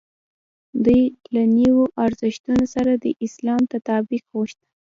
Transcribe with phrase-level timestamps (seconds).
[0.85, 1.03] دوی
[1.33, 4.59] له نویو ارزښتونو سره د اسلام تطابق غوښت.